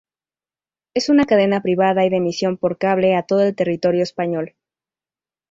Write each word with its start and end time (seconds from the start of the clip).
Es 0.95 1.09
una 1.09 1.25
cadena 1.25 1.61
privada 1.61 2.03
y 2.03 2.09
de 2.09 2.15
emisión 2.17 2.57
por 2.57 2.79
cable 2.79 3.15
a 3.15 3.21
todo 3.27 3.41
el 3.43 3.55
territorio 3.55 4.01
Español. 4.01 4.55